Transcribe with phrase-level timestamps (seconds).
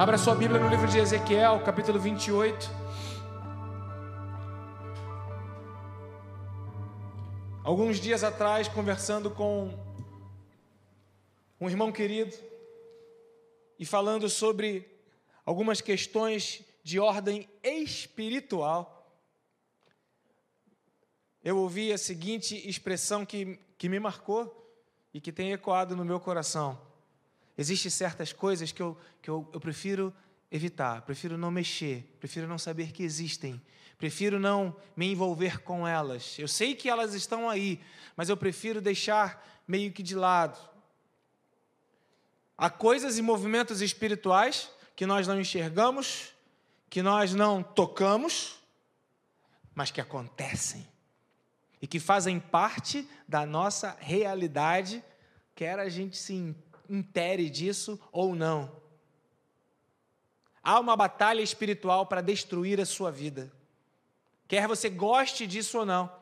[0.00, 2.70] Abra sua Bíblia no livro de Ezequiel, capítulo 28.
[7.62, 9.68] Alguns dias atrás, conversando com
[11.60, 12.34] um irmão querido
[13.78, 14.88] e falando sobre
[15.44, 19.14] algumas questões de ordem espiritual,
[21.44, 24.74] eu ouvi a seguinte expressão que, que me marcou
[25.12, 26.89] e que tem ecoado no meu coração.
[27.60, 30.14] Existem certas coisas que, eu, que eu, eu prefiro
[30.50, 33.60] evitar, prefiro não mexer, prefiro não saber que existem,
[33.98, 36.38] prefiro não me envolver com elas.
[36.38, 37.78] Eu sei que elas estão aí,
[38.16, 40.58] mas eu prefiro deixar meio que de lado.
[42.56, 46.32] Há coisas e movimentos espirituais que nós não enxergamos,
[46.88, 48.58] que nós não tocamos,
[49.74, 50.88] mas que acontecem
[51.82, 55.04] e que fazem parte da nossa realidade,
[55.54, 56.32] quer a gente se
[56.90, 58.80] intere disso ou não.
[60.62, 63.50] Há uma batalha espiritual para destruir a sua vida.
[64.46, 66.12] Quer você goste disso ou não.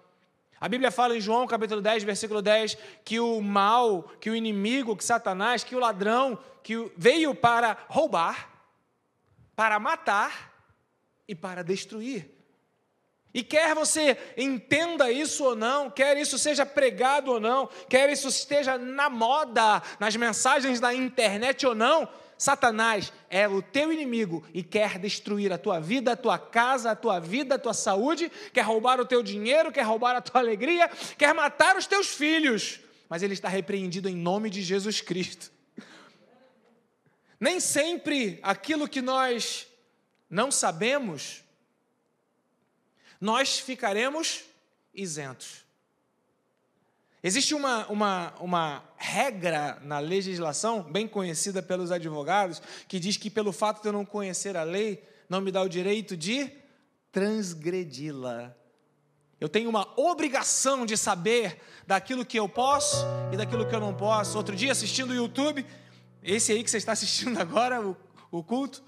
[0.60, 4.96] A Bíblia fala em João capítulo 10, versículo 10, que o mal, que o inimigo,
[4.96, 8.50] que Satanás, que o ladrão, que veio para roubar,
[9.56, 10.52] para matar
[11.26, 12.37] e para destruir.
[13.32, 18.28] E quer você entenda isso ou não, quer isso seja pregado ou não, quer isso
[18.28, 24.62] esteja na moda, nas mensagens da internet ou não, Satanás é o teu inimigo e
[24.62, 28.62] quer destruir a tua vida, a tua casa, a tua vida, a tua saúde, quer
[28.62, 32.80] roubar o teu dinheiro, quer roubar a tua alegria, quer matar os teus filhos.
[33.08, 35.50] Mas ele está repreendido em nome de Jesus Cristo.
[37.40, 39.66] Nem sempre aquilo que nós
[40.30, 41.42] não sabemos
[43.20, 44.44] nós ficaremos
[44.94, 45.66] isentos.
[47.22, 53.52] Existe uma, uma, uma regra na legislação, bem conhecida pelos advogados, que diz que pelo
[53.52, 56.50] fato de eu não conhecer a lei, não me dá o direito de
[57.10, 58.54] transgredi-la.
[59.40, 63.94] Eu tenho uma obrigação de saber daquilo que eu posso e daquilo que eu não
[63.94, 64.36] posso.
[64.36, 65.66] Outro dia, assistindo o YouTube,
[66.22, 67.96] esse aí que você está assistindo agora, o,
[68.30, 68.82] o culto,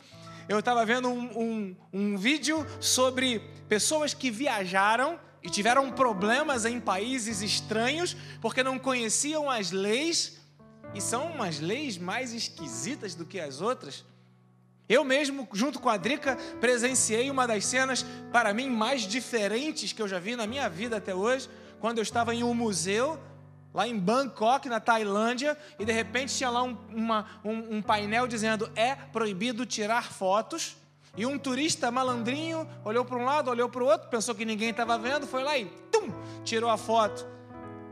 [0.51, 3.39] eu estava vendo um, um, um vídeo sobre
[3.69, 10.41] pessoas que viajaram e tiveram problemas em países estranhos porque não conheciam as leis
[10.93, 14.05] e são umas leis mais esquisitas do que as outras.
[14.89, 20.03] Eu mesmo, junto com a Drica, presenciei uma das cenas, para mim, mais diferentes que
[20.03, 23.21] eu já vi na minha vida até hoje, quando eu estava em um museu
[23.73, 28.27] lá em Bangkok, na Tailândia, e de repente tinha lá um, uma, um, um painel
[28.27, 30.77] dizendo: é proibido tirar fotos.
[31.17, 34.71] E um turista malandrinho olhou para um lado, olhou para o outro, pensou que ninguém
[34.71, 36.09] estava vendo, foi lá e tum,
[36.45, 37.27] tirou a foto.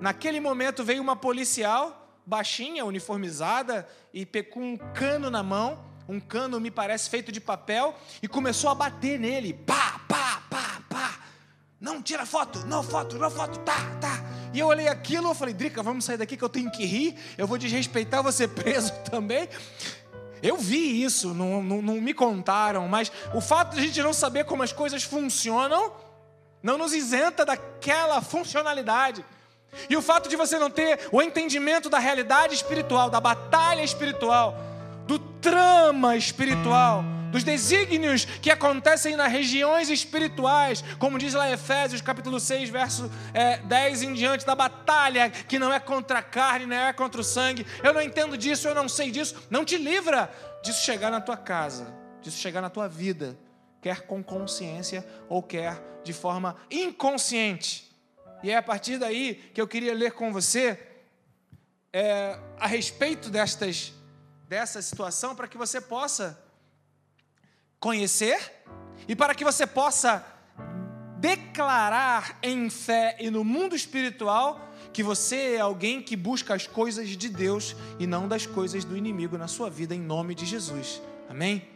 [0.00, 6.60] Naquele momento veio uma policial, baixinha, uniformizada, e com um cano na mão, um cano
[6.60, 9.52] me parece feito de papel, e começou a bater nele.
[9.52, 10.37] Pá, pá.
[11.80, 14.24] Não, tira foto, não foto, não foto, tá, tá.
[14.52, 17.16] E eu olhei aquilo, eu falei, Drica, vamos sair daqui que eu tenho que rir,
[17.36, 19.48] eu vou desrespeitar você preso também.
[20.42, 24.12] Eu vi isso, não, não, não, me contaram, mas o fato de a gente não
[24.12, 25.92] saber como as coisas funcionam
[26.62, 29.24] não nos isenta daquela funcionalidade.
[29.88, 34.56] E o fato de você não ter o entendimento da realidade espiritual, da batalha espiritual,
[35.06, 42.40] do trama espiritual, dos desígnios que acontecem nas regiões espirituais, como diz lá Efésios capítulo
[42.40, 46.76] 6, verso é, 10 em diante, da batalha que não é contra a carne, não
[46.76, 47.66] é contra o sangue.
[47.82, 49.46] Eu não entendo disso, eu não sei disso.
[49.50, 53.38] Não te livra disso chegar na tua casa, disso chegar na tua vida,
[53.80, 57.88] quer com consciência ou quer de forma inconsciente.
[58.42, 60.78] E é a partir daí que eu queria ler com você
[61.92, 63.92] é, a respeito destas,
[64.48, 66.38] dessa situação para que você possa
[67.80, 68.38] conhecer
[69.06, 70.24] e para que você possa
[71.18, 77.08] declarar em fé e no mundo espiritual que você é alguém que busca as coisas
[77.08, 81.00] de Deus e não das coisas do inimigo na sua vida, em nome de Jesus.
[81.28, 81.68] Amém?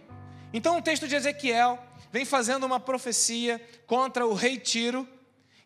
[0.52, 1.78] Então, o texto de Ezequiel
[2.10, 5.08] vem fazendo uma profecia contra o rei Tiro.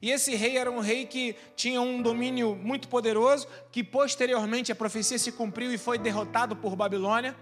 [0.01, 4.77] E esse rei era um rei que tinha um domínio muito poderoso, que posteriormente a
[4.77, 7.35] profecia se cumpriu e foi derrotado por Babilônia.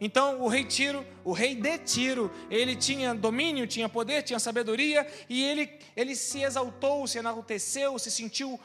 [0.00, 5.06] Então, o rei Tiro, o rei de Tiro, ele tinha domínio, tinha poder, tinha sabedoria,
[5.28, 8.60] e ele, ele se exaltou, se enalteceu, se sentiu uh,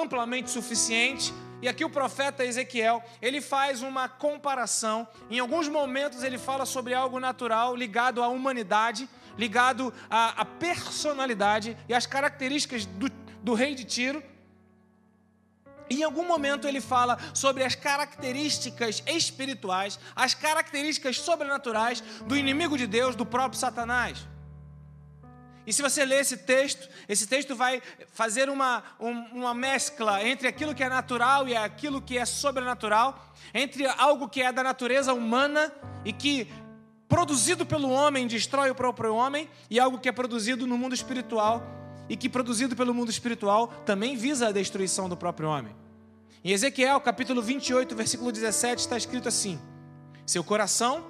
[0.00, 1.32] amplamente suficiente.
[1.60, 5.06] E aqui o profeta Ezequiel, ele faz uma comparação.
[5.30, 9.06] Em alguns momentos ele fala sobre algo natural ligado à humanidade,
[9.36, 13.10] ligado à, à personalidade e às características do,
[13.42, 14.22] do rei de Tiro.
[15.90, 22.86] Em algum momento ele fala sobre as características espirituais, as características sobrenaturais do inimigo de
[22.86, 24.24] Deus, do próprio Satanás.
[25.66, 27.82] E se você ler esse texto, esse texto vai
[28.12, 33.84] fazer uma, uma mescla entre aquilo que é natural e aquilo que é sobrenatural, entre
[33.86, 35.72] algo que é da natureza humana
[36.04, 36.48] e que,
[37.08, 41.79] produzido pelo homem, destrói o próprio homem, e algo que é produzido no mundo espiritual
[42.10, 45.72] e que, produzido pelo mundo espiritual, também visa a destruição do próprio homem.
[46.42, 49.60] Em Ezequiel, capítulo 28, versículo 17, está escrito assim:
[50.26, 51.06] Seu coração,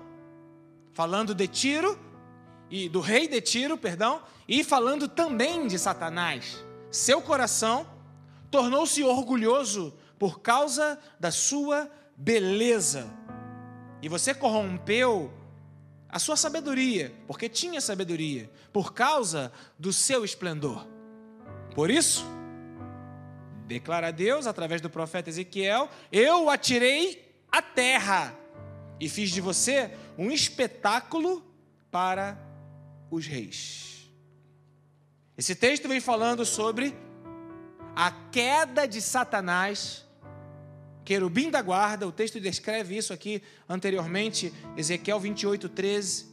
[0.93, 1.99] falando de Tiro,
[2.71, 6.63] e do rei de Tiro, perdão, e falando também de Satanás.
[6.91, 7.87] Seu coração
[8.51, 13.11] tornou-se orgulhoso por causa da sua beleza.
[14.03, 15.33] E você corrompeu
[16.11, 20.87] a sua sabedoria, porque tinha sabedoria, por causa do seu esplendor.
[21.75, 22.25] Por isso,
[23.67, 28.35] declara Deus através do profeta Ezequiel: Eu atirei à terra
[28.99, 31.45] e fiz de você um espetáculo
[31.91, 32.39] para
[33.11, 34.11] os reis.
[35.37, 36.95] Esse texto vem falando sobre
[37.97, 40.05] a queda de Satanás,
[41.11, 46.27] querubim da guarda, o texto descreve isso aqui anteriormente, Ezequiel 28, 13.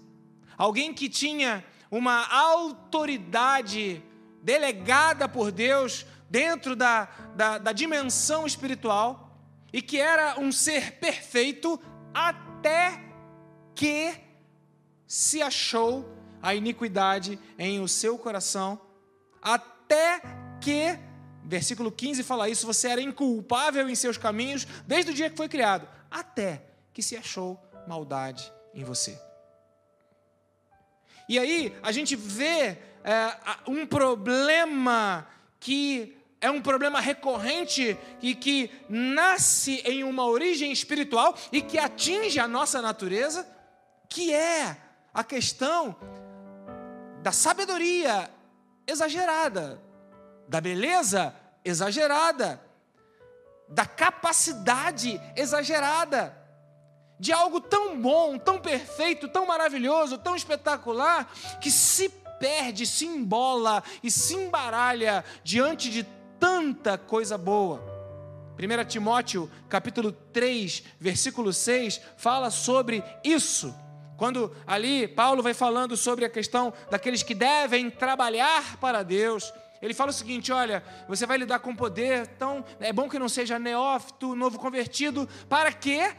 [0.56, 4.04] Alguém que tinha uma autoridade
[4.44, 9.36] delegada por Deus dentro da, da, da dimensão espiritual
[9.74, 11.82] e que era um ser perfeito
[12.14, 13.04] até
[13.74, 14.14] que
[15.08, 16.08] se achou
[16.40, 18.80] a iniquidade em o seu coração
[19.42, 20.22] até
[20.62, 21.00] que,
[21.48, 25.48] versículo 15 fala isso, você era inculpável em seus caminhos desde o dia que foi
[25.48, 26.62] criado, até
[26.94, 29.20] que se achou maldade em você.
[31.30, 35.28] E aí a gente vê é, um problema
[35.60, 42.40] que é um problema recorrente e que nasce em uma origem espiritual e que atinge
[42.40, 43.48] a nossa natureza,
[44.08, 44.78] que é
[45.14, 45.96] a questão
[47.24, 48.30] da sabedoria
[48.86, 49.82] exagerada,
[50.48, 52.62] da beleza exagerada,
[53.68, 56.36] da capacidade exagerada,
[57.20, 62.10] de algo tão bom, tão perfeito, tão maravilhoso, tão espetacular, que se
[62.40, 66.04] perde, se embola e se embaralha diante de
[66.40, 67.98] tanta coisa boa.
[68.58, 73.74] 1 Timóteo, capítulo 3, versículo 6, fala sobre isso.
[74.18, 79.94] Quando ali Paulo vai falando sobre a questão daqueles que devem trabalhar para Deus, ele
[79.94, 83.60] fala o seguinte: olha, você vai lidar com poder, então é bom que não seja
[83.60, 86.16] neófito, novo convertido, para quê?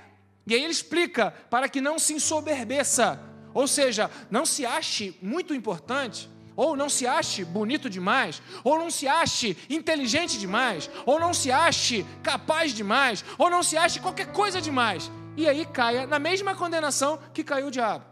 [0.46, 3.20] E aí ele explica: para que não se ensoberbeça,
[3.54, 8.90] ou seja, não se ache muito importante, ou não se ache bonito demais, ou não
[8.90, 14.32] se ache inteligente demais, ou não se ache capaz demais, ou não se ache qualquer
[14.32, 18.04] coisa demais e aí caia na mesma condenação que caiu o diabo.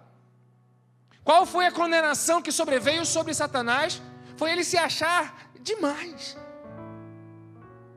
[1.25, 4.01] Qual foi a condenação que sobreveio sobre Satanás?
[4.37, 6.37] Foi ele se achar demais.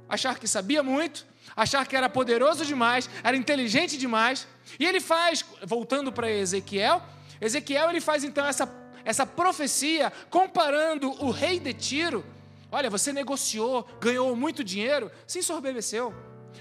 [0.08, 1.26] Achar que sabia muito,
[1.56, 4.48] achar que era poderoso demais, era inteligente demais.
[4.80, 7.02] E ele faz, voltando para Ezequiel,
[7.40, 8.68] Ezequiel ele faz então essa,
[9.06, 12.26] essa profecia comparando o rei de Tiro.
[12.72, 16.14] Olha, você negociou, ganhou muito dinheiro, se ensorbebeceu.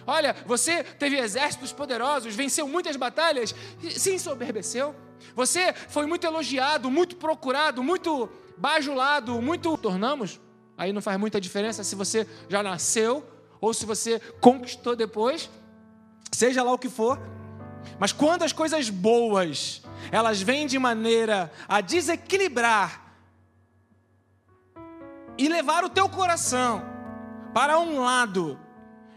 [0.07, 3.55] Olha, você teve exércitos poderosos, venceu muitas batalhas,
[3.91, 4.95] se ensoberbeceu.
[5.35, 9.77] Você foi muito elogiado, muito procurado, muito bajulado, muito.
[9.79, 10.41] Tornamos,
[10.77, 13.27] aí não faz muita diferença se você já nasceu
[13.61, 15.51] ou se você conquistou depois,
[16.33, 17.19] seja lá o que for.
[17.99, 23.15] Mas quando as coisas boas, elas vêm de maneira a desequilibrar
[25.37, 26.83] e levar o teu coração
[27.55, 28.59] para um lado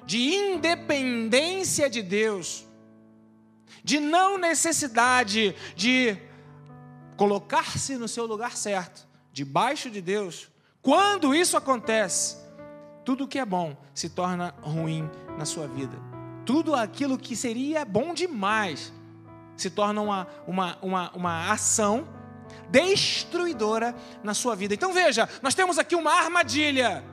[0.06, 2.68] de independência de Deus,
[3.84, 6.18] de não necessidade de
[7.18, 10.50] colocar-se no seu lugar certo, debaixo de Deus.
[10.82, 12.38] Quando isso acontece,
[13.06, 15.98] tudo que é bom se torna ruim na sua vida.
[16.46, 18.92] Tudo aquilo que seria bom demais
[19.56, 22.08] se torna uma, uma, uma, uma ação
[22.70, 24.74] destruidora na sua vida.
[24.74, 27.04] Então veja, nós temos aqui uma armadilha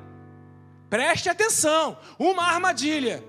[0.88, 3.22] Preste atenção, uma armadilha.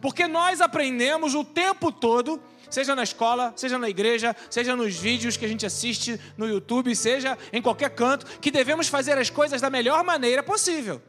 [0.00, 2.40] Porque nós aprendemos o tempo todo,
[2.74, 6.94] seja na escola, seja na igreja, seja nos vídeos que a gente assiste no YouTube,
[6.96, 11.00] seja em qualquer canto, que devemos fazer as coisas da melhor maneira possível.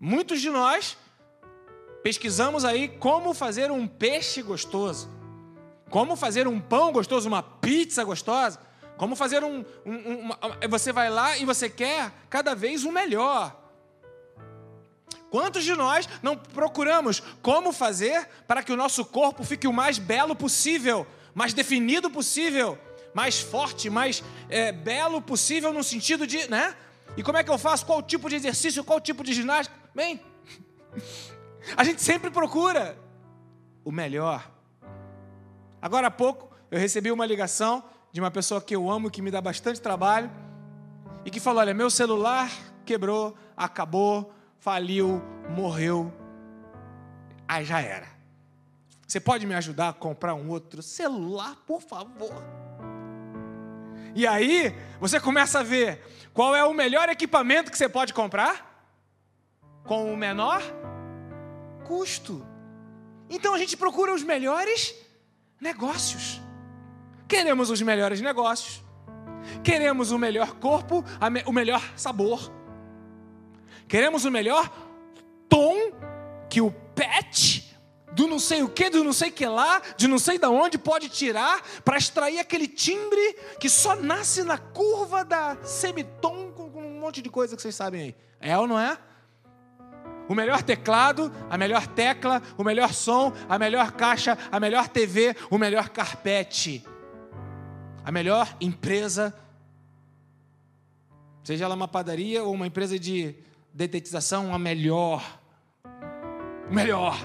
[0.00, 0.96] Muitos de nós
[2.02, 5.08] pesquisamos aí como fazer um peixe gostoso,
[5.88, 8.60] como fazer um pão gostoso, uma pizza gostosa,
[8.96, 9.64] como fazer um.
[9.86, 13.67] um, um uma, você vai lá e você quer cada vez o melhor.
[15.30, 19.98] Quantos de nós não procuramos como fazer para que o nosso corpo fique o mais
[19.98, 22.78] belo possível, mais definido possível,
[23.14, 26.74] mais forte, mais é, belo possível no sentido de, né?
[27.16, 27.84] E como é que eu faço?
[27.84, 28.84] Qual tipo de exercício?
[28.84, 29.76] Qual tipo de ginástica?
[29.94, 30.20] Bem,
[31.76, 32.98] a gente sempre procura
[33.84, 34.50] o melhor.
[35.80, 37.82] Agora há pouco eu recebi uma ligação
[38.12, 40.30] de uma pessoa que eu amo, que me dá bastante trabalho,
[41.24, 42.50] e que falou: Olha, meu celular
[42.84, 46.12] quebrou, acabou, faliu, morreu.
[47.46, 48.06] Aí já era.
[49.06, 52.44] Você pode me ajudar a comprar um outro celular, por favor?
[54.14, 58.86] E aí, você começa a ver qual é o melhor equipamento que você pode comprar
[59.84, 60.62] com o menor
[61.86, 62.46] custo.
[63.30, 64.94] Então a gente procura os melhores
[65.60, 66.40] negócios.
[67.26, 68.84] Queremos os melhores negócios.
[69.64, 71.04] Queremos o melhor corpo,
[71.46, 72.57] o melhor sabor.
[73.88, 74.70] Queremos o melhor
[75.48, 75.92] tom
[76.48, 77.68] que o pet
[78.12, 80.76] do não sei o que, do não sei que lá, de não sei da onde
[80.76, 86.98] pode tirar para extrair aquele timbre que só nasce na curva da semitom com, um
[86.98, 88.16] monte de coisa que vocês sabem aí.
[88.40, 88.98] É ou não é?
[90.28, 95.36] O melhor teclado, a melhor tecla, o melhor som, a melhor caixa, a melhor TV,
[95.48, 96.84] o melhor carpete.
[98.04, 99.34] A melhor empresa,
[101.44, 103.36] seja ela uma padaria ou uma empresa de
[103.72, 105.40] detetização, a melhor.
[106.70, 107.16] O melhor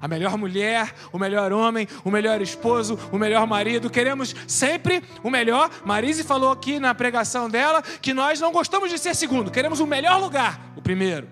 [0.00, 3.90] a melhor mulher, o melhor homem, o melhor esposo, o melhor marido.
[3.90, 5.70] Queremos sempre o melhor.
[5.84, 9.86] Marise falou aqui na pregação dela que nós não gostamos de ser segundo, queremos o
[9.86, 11.28] melhor lugar, o primeiro.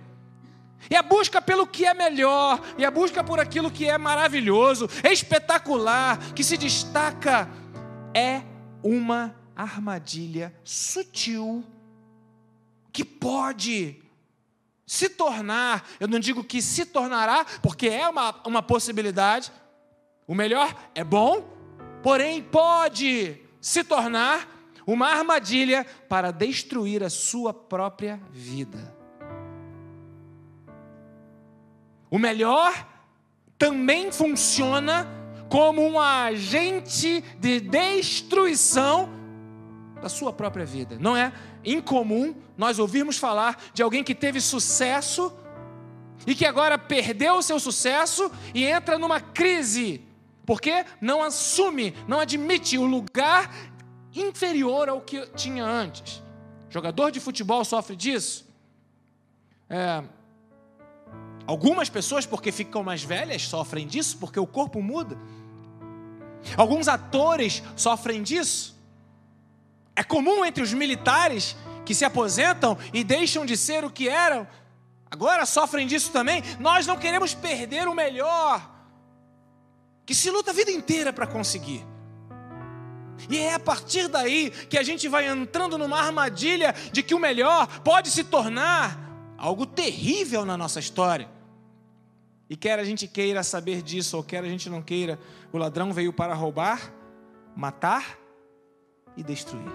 [0.91, 4.89] E a busca pelo que é melhor, e a busca por aquilo que é maravilhoso,
[5.03, 7.49] espetacular, que se destaca,
[8.15, 8.43] é
[8.83, 11.65] uma armadilha sutil
[12.93, 14.03] que pode
[14.87, 19.53] se tornar, eu não digo que se tornará, porque é uma, uma possibilidade.
[20.27, 21.45] O melhor é bom,
[22.03, 24.49] porém pode se tornar
[24.87, 28.97] uma armadilha para destruir a sua própria vida.
[32.11, 32.89] O melhor
[33.59, 35.07] também funciona
[35.51, 39.11] como um agente de destruição
[40.01, 40.97] da sua própria vida.
[40.99, 41.33] Não é
[41.65, 45.33] incomum nós ouvirmos falar de alguém que teve sucesso
[46.27, 50.03] e que agora perdeu o seu sucesso e entra numa crise,
[50.45, 53.55] porque não assume, não admite o lugar
[54.15, 56.23] inferior ao que tinha antes.
[56.71, 58.47] Jogador de futebol sofre disso.
[59.71, 60.03] É,
[61.47, 65.17] algumas pessoas, porque ficam mais velhas, sofrem disso, porque o corpo muda.
[66.57, 68.78] Alguns atores sofrem disso.
[69.99, 74.47] É comum entre os militares que se aposentam e deixam de ser o que eram,
[75.11, 76.41] agora sofrem disso também.
[76.61, 78.63] Nós não queremos perder o melhor,
[80.07, 81.85] que se luta a vida inteira para conseguir.
[83.29, 87.19] E é a partir daí que a gente vai entrando numa armadilha de que o
[87.19, 88.97] melhor pode se tornar
[89.37, 91.29] algo terrível na nossa história.
[92.49, 95.19] E quer a gente queira saber disso ou quer a gente não queira,
[95.53, 96.93] o ladrão veio para roubar,
[97.57, 98.28] matar
[99.19, 99.73] e destruir.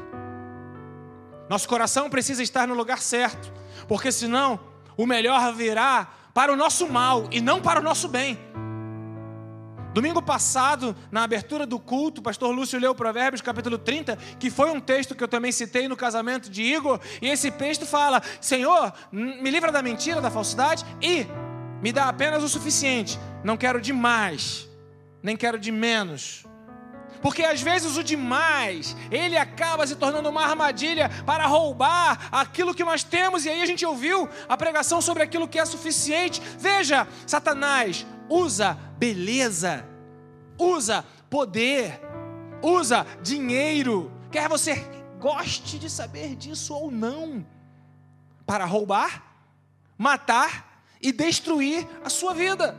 [1.50, 3.52] Nosso coração precisa estar no lugar certo,
[3.88, 4.60] porque senão
[4.96, 8.40] o melhor virá para o nosso mal e não para o nosso bem.
[9.94, 14.72] Domingo passado, na abertura do culto, o pastor Lúcio leu Provérbios capítulo 30, que foi
[14.72, 18.92] um texto que eu também citei no casamento de Igor, e esse texto fala: Senhor,
[19.12, 21.28] me livra da mentira, da falsidade e
[21.82, 23.20] me dá apenas o suficiente.
[23.44, 24.68] Não quero de mais,
[25.22, 26.44] nem quero de menos.
[27.24, 32.84] Porque às vezes o demais, ele acaba se tornando uma armadilha para roubar aquilo que
[32.84, 36.42] nós temos, e aí a gente ouviu a pregação sobre aquilo que é suficiente.
[36.60, 39.88] Veja, Satanás usa beleza,
[40.60, 42.02] usa poder,
[42.62, 44.86] usa dinheiro, quer você
[45.18, 47.46] goste de saber disso ou não,
[48.46, 49.24] para roubar,
[49.98, 52.76] matar e destruir a sua vida.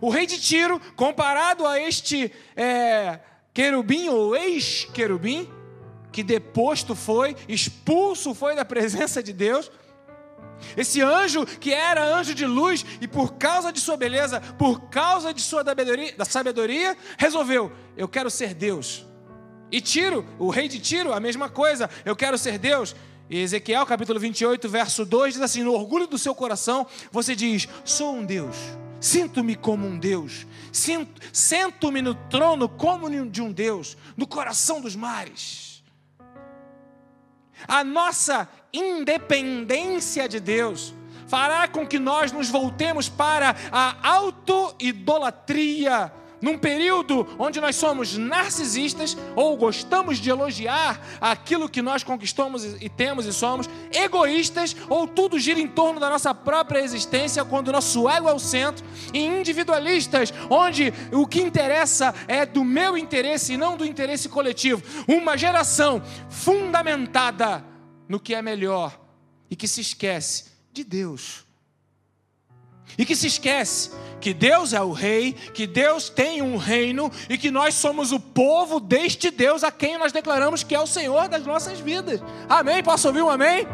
[0.00, 3.20] O rei de Tiro, comparado a este é,
[3.52, 5.48] querubim ou ex-querubim,
[6.10, 9.70] que deposto foi, expulso foi da presença de Deus.
[10.76, 15.34] Esse anjo que era anjo de luz e por causa de sua beleza, por causa
[15.34, 19.06] de sua sabedoria, da sabedoria, resolveu: eu quero ser Deus.
[19.70, 22.94] E Tiro, o rei de Tiro, a mesma coisa, eu quero ser Deus.
[23.28, 27.66] E Ezequiel capítulo 28, verso 2 diz assim: No orgulho do seu coração, você diz:
[27.84, 28.56] Sou um Deus.
[29.02, 30.46] Sinto-me como um Deus.
[31.32, 35.82] Sento-me no trono como de um Deus, no coração dos mares.
[37.66, 40.94] A nossa independência de Deus
[41.26, 49.16] fará com que nós nos voltemos para a auto-idolatria, num período onde nós somos narcisistas
[49.36, 55.38] ou gostamos de elogiar aquilo que nós conquistamos e temos e somos, egoístas ou tudo
[55.38, 59.20] gira em torno da nossa própria existência quando o nosso ego é o centro, e
[59.20, 64.82] individualistas, onde o que interessa é do meu interesse e não do interesse coletivo.
[65.06, 67.64] Uma geração fundamentada
[68.08, 68.98] no que é melhor
[69.50, 71.46] e que se esquece de Deus.
[72.96, 77.36] E que se esquece que Deus é o rei, que Deus tem um reino e
[77.36, 81.28] que nós somos o povo deste Deus a quem nós declaramos que é o Senhor
[81.28, 82.20] das nossas vidas.
[82.48, 82.82] Amém?
[82.82, 83.66] Posso ouvir um amém?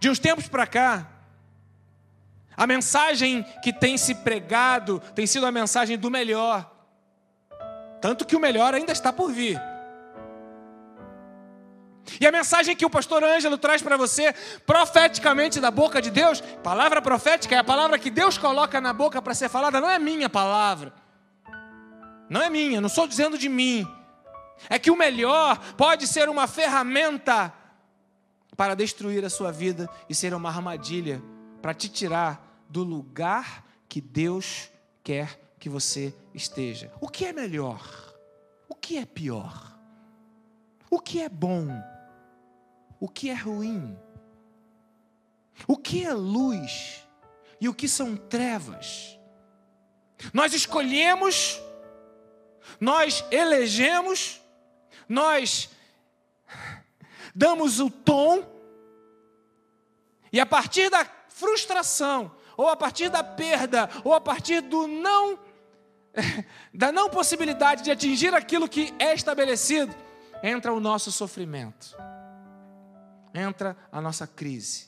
[0.00, 1.06] De uns tempos para cá,
[2.56, 6.72] a mensagem que tem se pregado tem sido a mensagem do melhor.
[8.00, 9.60] Tanto que o melhor ainda está por vir.
[12.20, 14.32] E a mensagem que o pastor Ângelo traz para você,
[14.64, 19.20] profeticamente da boca de Deus, palavra profética é a palavra que Deus coloca na boca
[19.20, 20.92] para ser falada, não é minha palavra.
[22.28, 23.86] Não é minha, não estou dizendo de mim.
[24.68, 27.52] É que o melhor pode ser uma ferramenta
[28.56, 31.22] para destruir a sua vida e ser uma armadilha
[31.60, 34.70] para te tirar do lugar que Deus
[35.04, 36.92] quer que você esteja.
[37.00, 37.80] O que é melhor?
[38.68, 39.76] O que é pior?
[40.90, 41.68] O que é bom?
[43.06, 43.96] O que é ruim,
[45.64, 47.06] o que é luz?
[47.60, 49.16] E o que são trevas.
[50.34, 51.62] Nós escolhemos,
[52.80, 54.42] nós elegemos,
[55.08, 55.70] nós
[57.32, 58.44] damos o tom,
[60.32, 65.38] e a partir da frustração, ou a partir da perda, ou a partir do não
[66.74, 69.94] da não possibilidade de atingir aquilo que é estabelecido,
[70.42, 71.96] entra o nosso sofrimento
[73.36, 74.86] entra a nossa crise.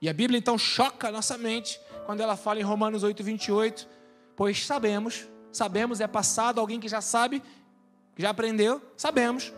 [0.00, 3.88] E a Bíblia então choca a nossa mente quando ela fala em Romanos 8, 28,
[4.36, 7.42] pois sabemos, sabemos, é passado, alguém que já sabe,
[8.16, 9.52] já aprendeu, sabemos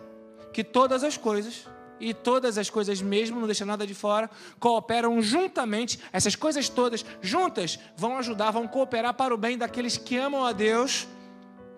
[0.53, 1.67] que todas as coisas,
[2.01, 7.05] e todas as coisas mesmo, não deixa nada de fora, cooperam juntamente, essas coisas todas
[7.21, 11.07] juntas vão ajudar, vão cooperar para o bem daqueles que amam a Deus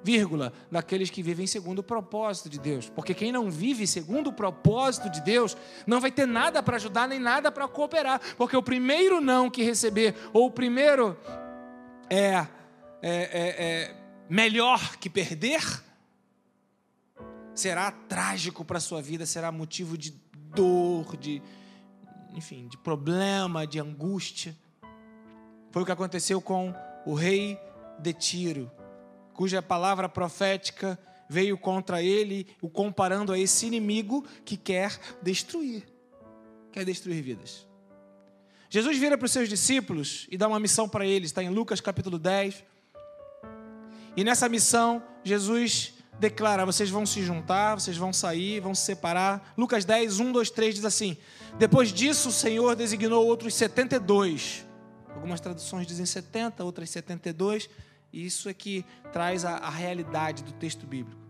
[0.03, 2.89] vírgula, daqueles que vivem segundo o propósito de Deus.
[2.89, 7.09] Porque quem não vive segundo o propósito de Deus, não vai ter nada para ajudar
[7.09, 8.21] nem nada para cooperar.
[8.37, 11.17] Porque o primeiro não que receber, ou o primeiro
[12.09, 12.47] é, é,
[13.03, 13.97] é, é
[14.29, 15.63] melhor que perder,
[17.55, 20.15] será trágico para a sua vida, será motivo de
[20.55, 21.43] dor, de,
[22.35, 24.57] enfim, de problema, de angústia.
[25.71, 26.75] Foi o que aconteceu com
[27.07, 27.59] o rei
[28.01, 28.71] de Tiro
[29.40, 35.83] cuja palavra profética veio contra ele, o comparando a esse inimigo que quer destruir,
[36.70, 37.66] quer destruir vidas.
[38.68, 41.81] Jesus vira para os seus discípulos e dá uma missão para eles, está em Lucas
[41.81, 42.62] capítulo 10.
[44.14, 49.55] E nessa missão, Jesus declara: vocês vão se juntar, vocês vão sair, vão se separar.
[49.57, 51.16] Lucas 10, 1, 2, 3 diz assim:
[51.59, 54.66] Depois disso, o Senhor designou outros 72.
[55.14, 57.70] Algumas traduções dizem 70, outras 72
[58.12, 61.20] isso é que traz a, a realidade do texto bíblico.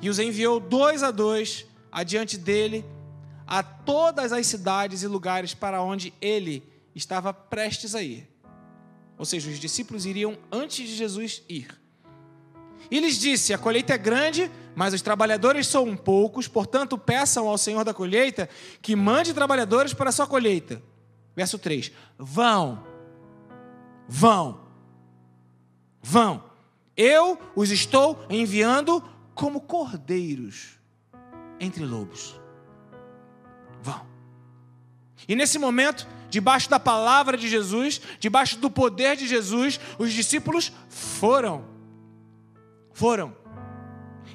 [0.00, 2.84] E os enviou dois a dois adiante dele
[3.46, 6.62] a todas as cidades e lugares para onde ele
[6.94, 8.28] estava prestes a ir.
[9.16, 11.68] Ou seja, os discípulos iriam antes de Jesus ir.
[12.90, 17.56] E lhes disse: A colheita é grande, mas os trabalhadores são poucos, portanto, peçam ao
[17.56, 18.48] Senhor da colheita
[18.82, 20.82] que mande trabalhadores para a sua colheita.
[21.34, 22.84] Verso 3: Vão,
[24.08, 24.65] vão
[26.08, 26.40] Vão,
[26.96, 29.02] eu os estou enviando
[29.34, 30.78] como cordeiros
[31.58, 32.40] entre lobos.
[33.82, 34.06] Vão.
[35.26, 40.70] E nesse momento, debaixo da palavra de Jesus, debaixo do poder de Jesus, os discípulos
[40.88, 41.64] foram.
[42.92, 43.36] Foram.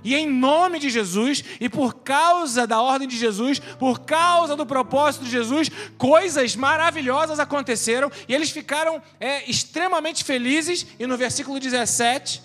[0.03, 4.65] E em nome de Jesus, e por causa da ordem de Jesus, por causa do
[4.65, 10.87] propósito de Jesus, coisas maravilhosas aconteceram e eles ficaram é, extremamente felizes.
[10.99, 12.41] E no versículo 17,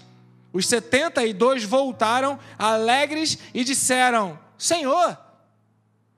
[0.53, 5.19] os 72 voltaram alegres e disseram: Senhor,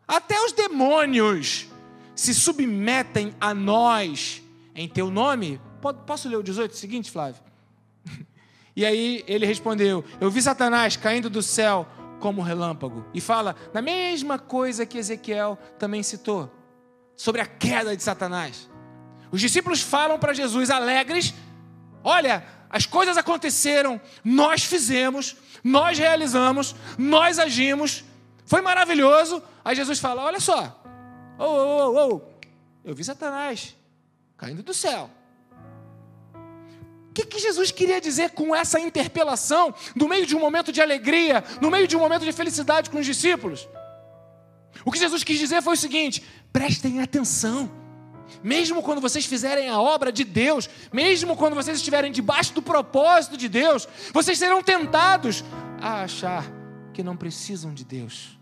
[0.07, 1.67] até os demônios
[2.15, 4.43] se submetem a nós
[4.75, 5.61] em teu nome.
[6.07, 7.48] Posso ler o 18 seguinte, Flávio?
[8.79, 11.85] E aí ele respondeu: Eu vi Satanás caindo do céu
[12.21, 13.05] como relâmpago.
[13.13, 16.49] E fala na mesma coisa que Ezequiel também citou,
[17.17, 18.71] sobre a queda de Satanás.
[19.33, 21.35] Os discípulos falam para Jesus alegres:
[22.05, 28.05] Olha, as coisas aconteceram, nós fizemos, nós realizamos, nós agimos.
[28.47, 29.43] Foi maravilhoso.
[29.65, 30.81] Aí Jesus fala: Olha só,
[31.37, 32.23] ô, ô, ô, ô,
[32.85, 33.77] eu vi Satanás
[34.37, 35.11] caindo do céu.
[37.11, 40.81] O que, que Jesus queria dizer com essa interpelação, no meio de um momento de
[40.81, 43.69] alegria, no meio de um momento de felicidade com os discípulos?
[44.85, 47.71] O que Jesus quis dizer foi o seguinte: prestem atenção.
[48.43, 53.37] Mesmo quando vocês fizerem a obra de Deus, mesmo quando vocês estiverem debaixo do propósito
[53.37, 55.43] de Deus, vocês serão tentados
[55.81, 56.45] a achar
[56.93, 58.39] que não precisam de Deus.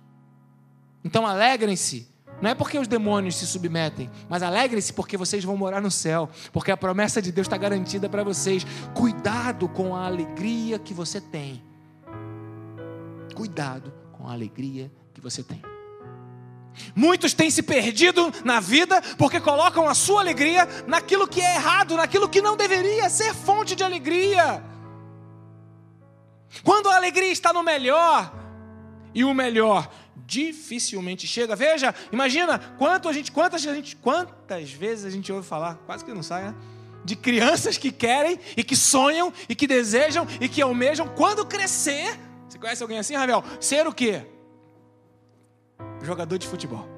[1.04, 2.08] Então alegrem-se
[2.40, 6.28] não é porque os demônios se submetem, mas alegrem-se porque vocês vão morar no céu,
[6.52, 8.66] porque a promessa de Deus está garantida para vocês.
[8.94, 11.62] Cuidado com a alegria que você tem.
[13.34, 15.62] Cuidado com a alegria que você tem.
[16.94, 21.96] Muitos têm se perdido na vida porque colocam a sua alegria naquilo que é errado,
[21.96, 24.62] naquilo que não deveria ser fonte de alegria.
[26.62, 28.30] Quando a alegria está no melhor,
[29.16, 29.90] e o melhor
[30.24, 31.54] dificilmente chega.
[31.54, 36.04] Veja, imagina quanto a gente, quantas, a gente, quantas vezes a gente ouve falar, quase
[36.04, 36.54] que não sai, né?
[37.04, 42.18] De crianças que querem e que sonham e que desejam e que almejam quando crescer.
[42.48, 43.44] Você conhece alguém assim, Ravel?
[43.60, 44.22] Ser o quê?
[46.02, 46.88] Jogador de futebol.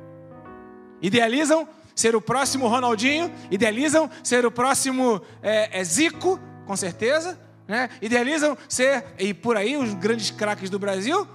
[1.02, 7.90] Idealizam ser o próximo Ronaldinho, idealizam ser o próximo é, é Zico, com certeza, né?
[8.00, 11.26] Idealizam ser, e por aí, os grandes craques do Brasil,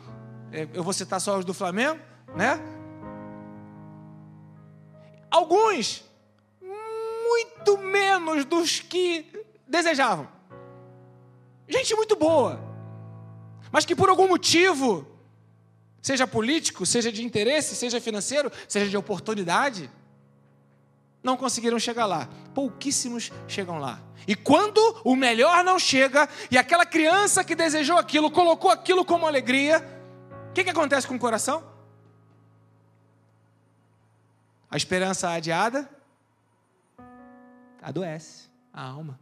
[0.53, 1.99] eu vou citar só os do Flamengo,
[2.35, 2.59] né?
[5.31, 6.03] Alguns,
[6.61, 10.27] muito menos dos que desejavam.
[11.67, 12.61] Gente muito boa,
[13.71, 15.07] mas que por algum motivo,
[16.01, 19.89] seja político, seja de interesse, seja financeiro, seja de oportunidade,
[21.23, 22.29] não conseguiram chegar lá.
[22.53, 23.99] Pouquíssimos chegam lá.
[24.27, 29.25] E quando o melhor não chega, e aquela criança que desejou aquilo, colocou aquilo como
[29.25, 29.79] alegria,
[30.53, 31.63] o que, que acontece com o coração?
[34.69, 35.89] A esperança adiada
[37.81, 39.19] adoece a alma.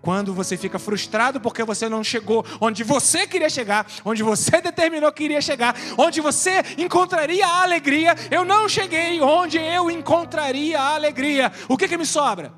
[0.00, 5.12] Quando você fica frustrado porque você não chegou onde você queria chegar, onde você determinou
[5.12, 10.94] que iria chegar, onde você encontraria a alegria, eu não cheguei onde eu encontraria a
[10.94, 11.52] alegria.
[11.68, 12.54] O que, que me sobra?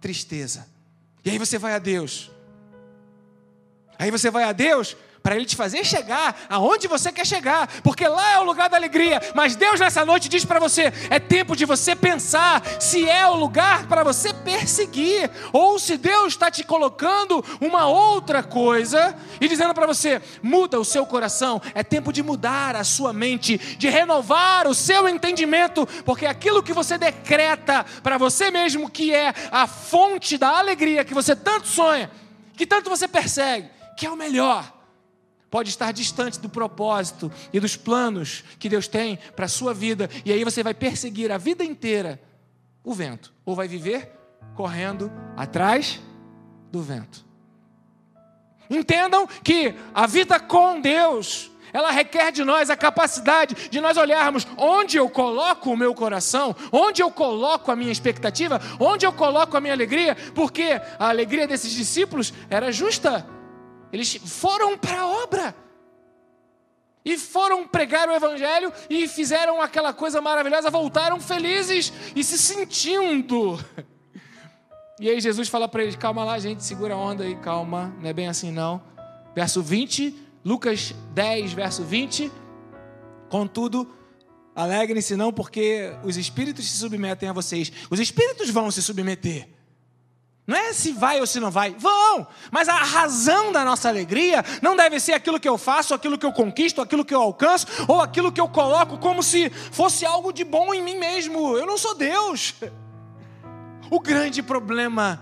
[0.00, 0.66] Tristeza.
[1.22, 2.30] E aí você vai a Deus.
[3.98, 4.96] Aí você vai a Deus
[5.28, 8.78] para Ele te fazer chegar aonde você quer chegar, porque lá é o lugar da
[8.78, 9.20] alegria.
[9.34, 13.36] Mas Deus nessa noite diz para você: é tempo de você pensar se é o
[13.36, 19.74] lugar para você perseguir, ou se Deus está te colocando uma outra coisa e dizendo
[19.74, 24.66] para você: muda o seu coração, é tempo de mudar a sua mente, de renovar
[24.66, 30.38] o seu entendimento, porque aquilo que você decreta para você mesmo, que é a fonte
[30.38, 32.10] da alegria que você tanto sonha,
[32.56, 34.77] que tanto você persegue, que é o melhor
[35.50, 40.08] pode estar distante do propósito e dos planos que Deus tem para a sua vida,
[40.24, 42.20] e aí você vai perseguir a vida inteira
[42.84, 44.12] o vento, ou vai viver
[44.54, 46.00] correndo atrás
[46.70, 47.26] do vento.
[48.70, 54.46] Entendam que a vida com Deus, ela requer de nós a capacidade de nós olharmos
[54.56, 59.56] onde eu coloco o meu coração, onde eu coloco a minha expectativa, onde eu coloco
[59.56, 63.26] a minha alegria, porque a alegria desses discípulos era justa
[63.92, 65.54] eles foram para a obra.
[67.04, 73.58] E foram pregar o Evangelho e fizeram aquela coisa maravilhosa, voltaram felizes e se sentindo.
[75.00, 78.10] E aí Jesus fala para eles: calma lá, gente, segura a onda aí, calma, não
[78.10, 78.82] é bem assim não.
[79.34, 82.32] Verso 20, Lucas 10, verso 20.
[83.28, 83.88] Contudo,
[84.54, 87.70] alegrem-se não, porque os espíritos se submetem a vocês.
[87.88, 89.48] Os espíritos vão se submeter.
[90.48, 91.74] Não é se vai ou se não vai.
[91.78, 92.26] Vão!
[92.50, 96.24] Mas a razão da nossa alegria não deve ser aquilo que eu faço, aquilo que
[96.24, 100.32] eu conquisto, aquilo que eu alcanço, ou aquilo que eu coloco como se fosse algo
[100.32, 101.54] de bom em mim mesmo.
[101.54, 102.54] Eu não sou Deus.
[103.90, 105.18] O grande problema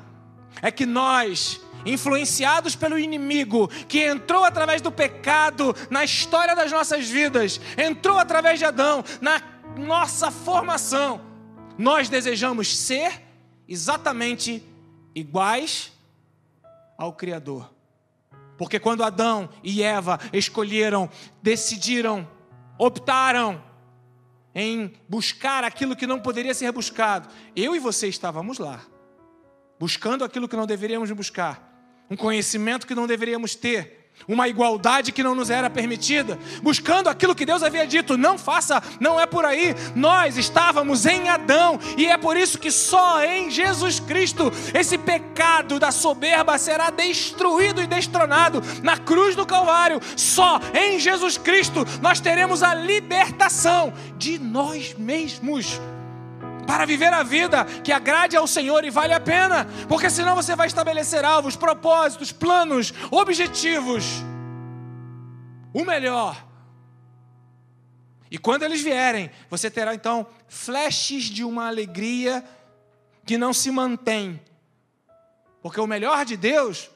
[0.60, 7.08] é que nós, influenciados pelo inimigo, que entrou através do pecado na história das nossas
[7.08, 9.40] vidas, entrou através de Adão, na
[9.76, 11.20] nossa formação,
[11.78, 13.22] nós desejamos ser
[13.68, 14.64] exatamente
[15.16, 15.90] iguais
[16.98, 17.74] ao Criador.
[18.58, 21.10] Porque quando Adão e Eva escolheram,
[21.42, 22.28] decidiram,
[22.78, 23.62] optaram
[24.54, 28.82] em buscar aquilo que não poderia ser buscado, eu e você estávamos lá,
[29.78, 31.74] buscando aquilo que não deveríamos buscar,
[32.10, 33.95] um conhecimento que não deveríamos ter,
[34.28, 38.82] uma igualdade que não nos era permitida, buscando aquilo que Deus havia dito, não faça,
[39.00, 39.74] não é por aí.
[39.94, 45.78] Nós estávamos em Adão e é por isso que só em Jesus Cristo esse pecado
[45.78, 50.00] da soberba será destruído e destronado na cruz do Calvário.
[50.16, 55.80] Só em Jesus Cristo nós teremos a libertação de nós mesmos
[56.66, 60.56] para viver a vida que agrade ao Senhor e vale a pena, porque senão você
[60.56, 64.04] vai estabelecer alvos, propósitos, planos, objetivos,
[65.72, 66.44] o melhor.
[68.30, 72.44] E quando eles vierem, você terá então flashes de uma alegria
[73.24, 74.40] que não se mantém,
[75.62, 76.90] porque o melhor de Deus,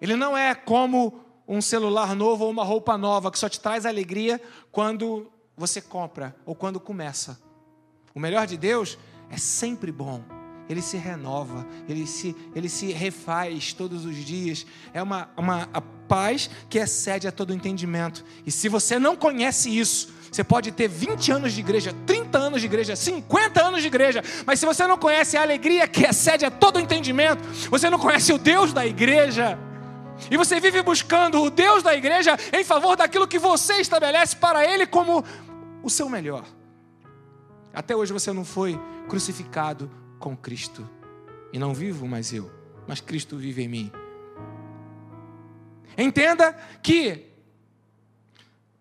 [0.00, 3.86] ele não é como um celular novo ou uma roupa nova que só te traz
[3.86, 7.47] alegria quando você compra ou quando começa.
[8.18, 8.98] O melhor de Deus
[9.30, 10.24] é sempre bom.
[10.68, 14.66] Ele se renova, ele se, ele se refaz todos os dias.
[14.92, 15.68] É uma, uma
[16.08, 18.24] paz que excede a todo entendimento.
[18.44, 22.60] E se você não conhece isso, você pode ter 20 anos de igreja, 30 anos
[22.60, 26.44] de igreja, 50 anos de igreja, mas se você não conhece a alegria que excede
[26.44, 29.56] a todo entendimento, você não conhece o Deus da igreja,
[30.28, 34.64] e você vive buscando o Deus da igreja em favor daquilo que você estabelece para
[34.64, 35.24] Ele como
[35.84, 36.57] o seu melhor.
[37.78, 38.76] Até hoje você não foi
[39.08, 39.88] crucificado
[40.18, 40.84] com Cristo.
[41.52, 42.50] E não vivo mais eu,
[42.88, 43.92] mas Cristo vive em mim.
[45.96, 47.26] Entenda que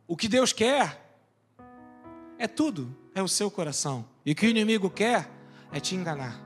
[0.07, 1.15] o que Deus quer
[2.39, 4.03] é tudo, é o seu coração.
[4.25, 5.29] E o que o inimigo quer
[5.71, 6.41] é te enganar.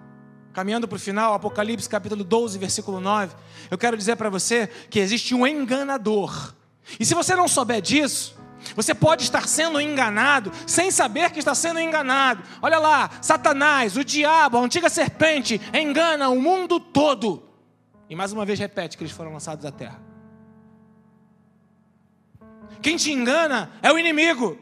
[0.52, 3.34] Caminhando para o final, Apocalipse capítulo 12, versículo 9,
[3.72, 6.54] eu quero dizer para você que existe um enganador.
[7.00, 8.41] E se você não souber disso,
[8.76, 12.44] você pode estar sendo enganado sem saber que está sendo enganado.
[12.62, 17.44] Olha lá, Satanás, o diabo, a antiga serpente, engana o mundo todo.
[18.10, 20.02] E mais uma vez repete que eles foram lançados à terra.
[22.82, 24.58] Quem te engana é o inimigo.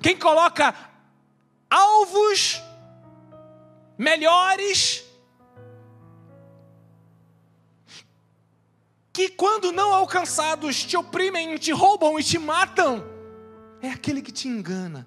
[0.00, 0.74] Quem coloca
[1.70, 2.62] alvos
[3.96, 5.01] melhores
[9.12, 13.04] que, quando não alcançados, te oprimem, te roubam e te matam,
[13.80, 15.06] é aquele que te engana.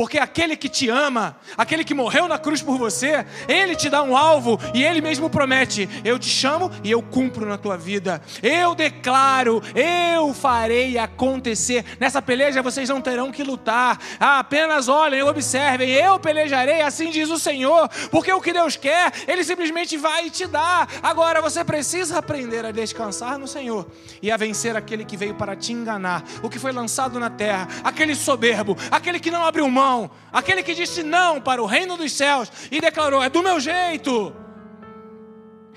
[0.00, 4.02] Porque aquele que te ama, aquele que morreu na cruz por você, ele te dá
[4.02, 8.22] um alvo e ele mesmo promete: eu te chamo e eu cumpro na tua vida.
[8.42, 11.84] Eu declaro, eu farei acontecer.
[12.00, 14.00] Nessa peleja vocês não terão que lutar.
[14.18, 17.86] Ah, apenas olhem, observem, eu pelejarei, assim diz o Senhor.
[18.10, 20.88] Porque o que Deus quer, ele simplesmente vai te dar.
[21.02, 23.86] Agora você precisa aprender a descansar no Senhor
[24.22, 27.68] e a vencer aquele que veio para te enganar, o que foi lançado na terra,
[27.84, 31.96] aquele soberbo, aquele que não abriu mão mão, aquele que disse não para o reino
[31.96, 34.34] dos céus e declarou: é do meu jeito.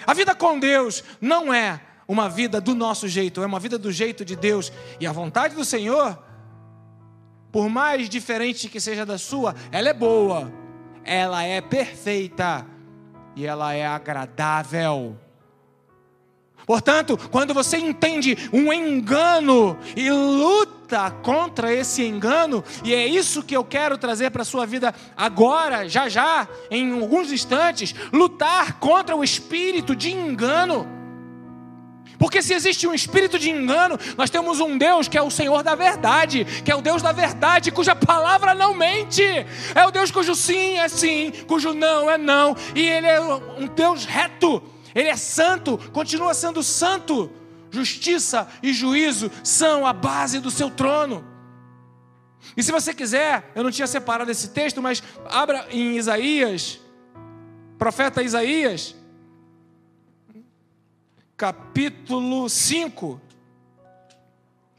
[0.05, 3.91] A vida com Deus não é uma vida do nosso jeito, é uma vida do
[3.91, 4.71] jeito de Deus.
[4.99, 6.17] E a vontade do Senhor,
[7.51, 10.51] por mais diferente que seja da sua, ela é boa,
[11.03, 12.65] ela é perfeita
[13.35, 15.17] e ela é agradável.
[16.65, 23.55] Portanto, quando você entende um engano e luta contra esse engano, e é isso que
[23.55, 29.15] eu quero trazer para a sua vida agora, já já, em alguns instantes, lutar contra
[29.15, 30.87] o espírito de engano.
[32.17, 35.61] Porque se existe um espírito de engano, nós temos um Deus que é o Senhor
[35.61, 39.23] da verdade, que é o Deus da verdade, cuja palavra não mente.
[39.75, 43.67] É o Deus cujo sim é sim, cujo não é não, e ele é um
[43.67, 44.63] Deus reto
[44.95, 47.31] ele é santo, continua sendo santo.
[47.71, 51.25] Justiça e juízo são a base do seu trono.
[52.55, 56.79] E se você quiser, eu não tinha separado esse texto, mas abra em Isaías,
[57.79, 58.95] profeta Isaías,
[61.35, 63.19] capítulo 5.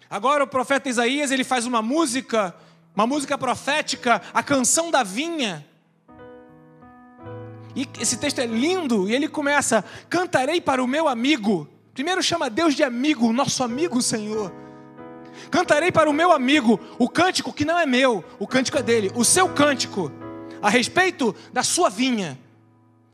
[0.09, 2.55] Agora o profeta Isaías, ele faz uma música,
[2.95, 5.67] uma música profética, a canção da vinha.
[7.75, 11.69] E esse texto é lindo, e ele começa: Cantarei para o meu amigo.
[11.93, 14.53] Primeiro chama Deus de amigo, nosso amigo Senhor.
[15.51, 19.11] Cantarei para o meu amigo o cântico que não é meu, o cântico é dele,
[19.15, 20.11] o seu cântico,
[20.63, 22.39] a respeito da sua vinha.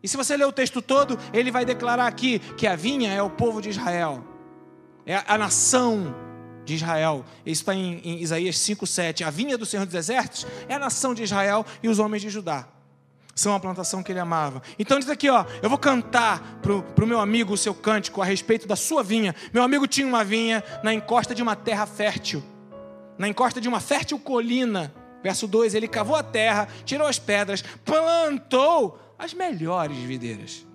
[0.03, 3.23] E se você ler o texto todo, ele vai declarar aqui que a vinha é
[3.23, 4.25] o povo de Israel,
[5.07, 6.15] é a nação
[6.65, 7.25] de Israel.
[7.45, 9.27] Isso está em, em Isaías 5,7.
[9.27, 12.31] A vinha do Senhor dos Exércitos é a nação de Israel e os homens de
[12.31, 12.67] Judá
[13.35, 14.63] são a plantação que ele amava.
[14.79, 18.25] Então diz aqui, ó, eu vou cantar pro, pro meu amigo o seu cântico a
[18.25, 19.35] respeito da sua vinha.
[19.53, 22.43] Meu amigo tinha uma vinha na encosta de uma terra fértil,
[23.19, 24.93] na encosta de uma fértil colina.
[25.23, 30.67] Verso 2, ele cavou a terra, tirou as pedras, plantou as melhores videiras.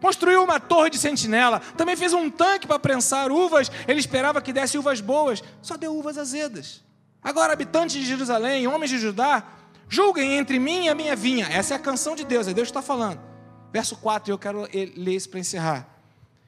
[0.00, 3.70] construiu uma torre de sentinela, também fez um tanque para prensar uvas.
[3.86, 6.82] Ele esperava que desse uvas boas, só deu uvas azedas.
[7.22, 9.44] Agora, habitantes de Jerusalém, homens de Judá,
[9.92, 11.46] julguem entre mim e a minha vinha.
[11.48, 13.20] Essa é a canção de Deus, é Deus que está falando.
[13.70, 15.86] Verso 4, eu quero ler isso para encerrar.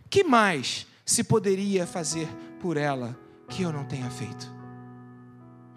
[0.08, 2.26] Que mais se poderia fazer
[2.58, 3.14] por ela
[3.50, 4.50] que eu não tenha feito?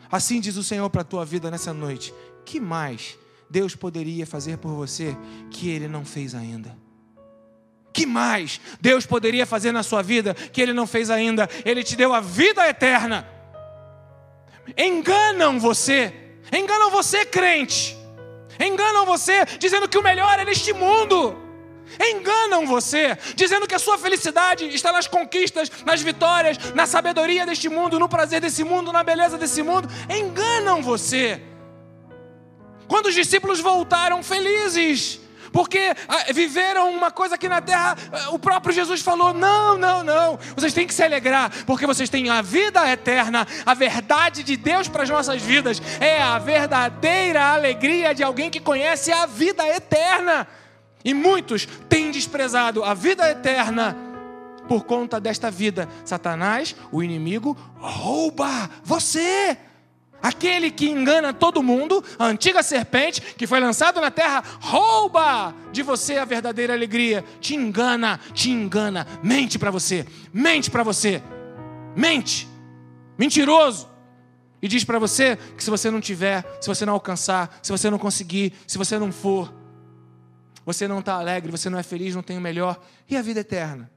[0.09, 2.13] Assim diz o Senhor para a tua vida nessa noite.
[2.45, 5.17] Que mais Deus poderia fazer por você
[5.51, 6.73] que Ele não fez ainda?
[7.91, 11.49] Que mais Deus poderia fazer na sua vida que Ele não fez ainda?
[11.65, 13.27] Ele te deu a vida eterna.
[14.77, 17.97] Enganam você, enganam você, crente,
[18.59, 21.45] enganam você dizendo que o melhor é neste mundo.
[21.99, 27.69] Enganam você, dizendo que a sua felicidade está nas conquistas, nas vitórias, na sabedoria deste
[27.69, 29.87] mundo, no prazer desse mundo, na beleza desse mundo.
[30.09, 31.41] Enganam você.
[32.87, 38.39] Quando os discípulos voltaram felizes, porque ah, viveram uma coisa aqui na terra, ah, o
[38.39, 42.41] próprio Jesus falou: não, não, não, vocês têm que se alegrar, porque vocês têm a
[42.41, 48.23] vida eterna, a verdade de Deus para as nossas vidas, é a verdadeira alegria de
[48.23, 50.47] alguém que conhece a vida eterna.
[51.03, 53.95] E muitos têm desprezado a vida eterna
[54.67, 55.87] por conta desta vida.
[56.03, 59.57] Satanás, o inimigo, rouba você.
[60.21, 65.83] Aquele que engana todo mundo, a antiga serpente que foi lançado na terra, rouba de
[65.83, 67.23] você a verdadeira alegria.
[67.39, 71.21] Te engana, te engana, mente para você, mente para você,
[71.95, 72.47] mente,
[73.17, 73.87] mentiroso.
[74.61, 77.89] E diz para você que se você não tiver, se você não alcançar, se você
[77.89, 79.53] não conseguir, se você não for,
[80.65, 82.77] você não está alegre, você não é feliz, não tem o melhor.
[83.07, 83.89] E a vida eterna?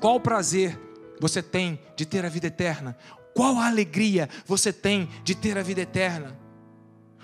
[0.00, 0.78] Qual prazer
[1.20, 2.96] você tem de ter a vida eterna?
[3.38, 6.36] Qual a alegria você tem de ter a vida eterna?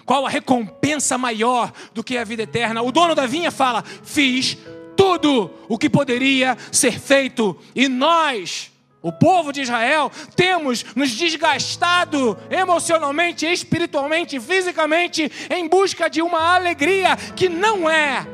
[0.06, 2.82] Qual a recompensa maior do que a vida eterna?
[2.82, 4.56] O dono da vinha fala: Fiz
[4.96, 8.70] tudo o que poderia ser feito, e nós,
[9.02, 17.16] o povo de Israel, temos nos desgastado emocionalmente, espiritualmente, fisicamente, em busca de uma alegria
[17.34, 18.24] que não é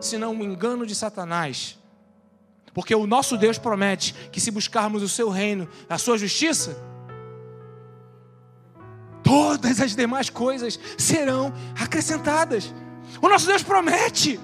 [0.00, 1.76] senão um engano de Satanás.
[2.72, 6.85] Porque o nosso Deus promete que se buscarmos o seu reino, a sua justiça,
[9.26, 12.72] todas as demais coisas serão acrescentadas.
[13.20, 14.38] O nosso Deus promete.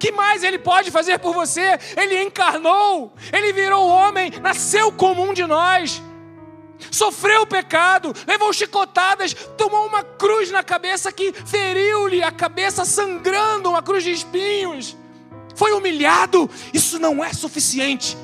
[0.00, 1.78] Que mais Ele pode fazer por você?
[1.96, 6.02] Ele encarnou, Ele virou homem, nasceu como um de nós,
[6.90, 13.70] sofreu o pecado, levou chicotadas, tomou uma cruz na cabeça que feriu-lhe a cabeça sangrando,
[13.70, 14.96] uma cruz de espinhos.
[15.54, 16.50] Foi humilhado.
[16.74, 18.18] Isso não é suficiente,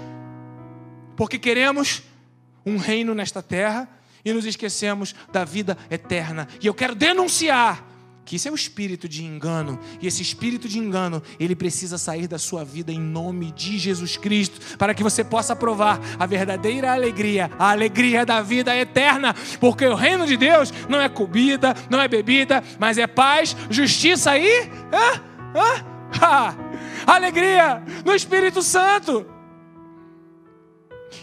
[1.16, 2.02] porque queremos
[2.66, 3.88] um reino nesta terra
[4.24, 6.48] e nos esquecemos da vida eterna.
[6.60, 7.90] E eu quero denunciar
[8.30, 12.28] que isso é o espírito de engano, e esse espírito de engano, ele precisa sair
[12.28, 16.92] da sua vida em nome de Jesus Cristo, para que você possa provar a verdadeira
[16.92, 22.00] alegria, a alegria da vida eterna, porque o reino de Deus não é comida, não
[22.00, 25.20] é bebida, mas é paz, justiça e ah,
[26.20, 26.54] ah,
[27.06, 29.26] alegria no Espírito Santo.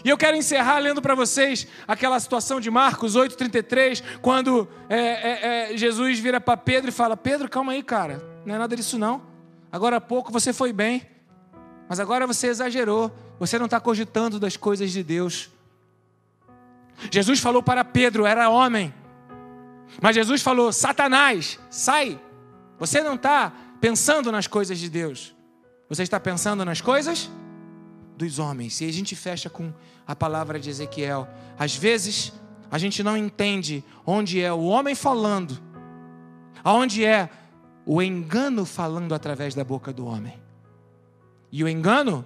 [0.04, 5.72] E eu quero encerrar lendo para vocês aquela situação de Marcos 8,33, quando é, é,
[5.72, 8.98] é, Jesus vira para Pedro e fala: Pedro, calma aí, cara, não é nada disso
[8.98, 9.22] não.
[9.72, 11.06] Agora há pouco você foi bem,
[11.88, 15.50] mas agora você exagerou, você não está cogitando das coisas de Deus.
[17.10, 18.92] Jesus falou para Pedro, era homem,
[20.02, 22.20] mas Jesus falou: Satanás, sai,
[22.78, 25.34] você não está pensando nas coisas de Deus,
[25.88, 27.30] você está pensando nas coisas
[28.18, 28.80] dos homens.
[28.80, 29.72] E a gente fecha com
[30.06, 31.26] a palavra de Ezequiel.
[31.58, 32.32] Às vezes,
[32.70, 35.58] a gente não entende onde é o homem falando,
[36.62, 37.30] aonde é
[37.86, 40.34] o engano falando através da boca do homem.
[41.50, 42.24] E o engano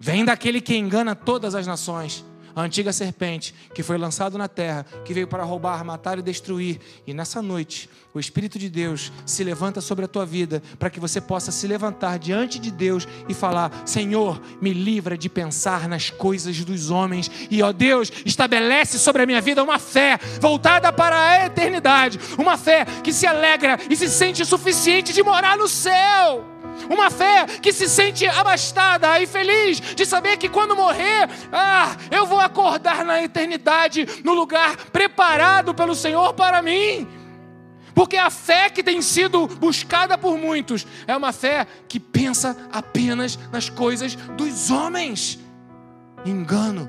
[0.00, 2.24] vem daquele que engana todas as nações
[2.56, 6.80] a antiga serpente que foi lançado na terra, que veio para roubar, matar e destruir.
[7.06, 10.98] E nessa noite, o Espírito de Deus se levanta sobre a tua vida para que
[10.98, 16.08] você possa se levantar diante de Deus e falar: Senhor, me livra de pensar nas
[16.08, 17.30] coisas dos homens.
[17.50, 22.56] E ó Deus, estabelece sobre a minha vida uma fé voltada para a eternidade, uma
[22.56, 26.55] fé que se alegra e se sente suficiente de morar no céu.
[26.90, 32.26] Uma fé que se sente abastada e feliz de saber que quando morrer, ah, eu
[32.26, 37.06] vou acordar na eternidade, no lugar preparado pelo Senhor para mim.
[37.94, 43.38] Porque a fé que tem sido buscada por muitos é uma fé que pensa apenas
[43.50, 45.38] nas coisas dos homens.
[46.24, 46.86] Engano.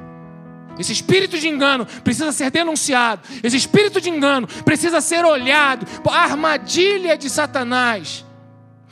[0.77, 3.21] Esse espírito de engano precisa ser denunciado.
[3.41, 5.87] Esse espírito de engano precisa ser olhado.
[6.09, 8.25] A armadilha de Satanás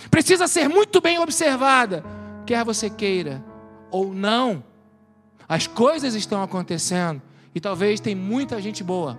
[0.09, 2.03] precisa ser muito bem observada
[2.45, 3.43] quer você queira
[3.91, 4.63] ou não,
[5.47, 7.21] as coisas estão acontecendo
[7.53, 9.17] e talvez tem muita gente boa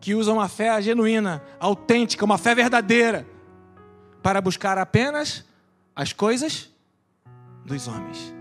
[0.00, 3.26] que usa uma fé genuína, autêntica, uma fé verdadeira
[4.22, 5.44] para buscar apenas
[5.94, 6.70] as coisas
[7.66, 8.39] dos homens.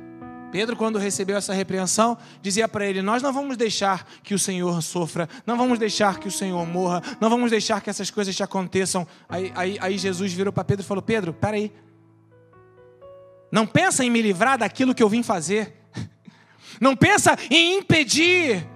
[0.52, 4.82] Pedro, quando recebeu essa repreensão, dizia para ele: Nós não vamos deixar que o Senhor
[4.82, 8.44] sofra, não vamos deixar que o Senhor morra, não vamos deixar que essas coisas te
[8.44, 9.08] aconteçam.
[9.28, 11.72] Aí, aí, aí Jesus virou para Pedro e falou: Pedro, peraí,
[13.52, 15.76] não pensa em me livrar daquilo que eu vim fazer,
[16.82, 18.68] não pensa em impedir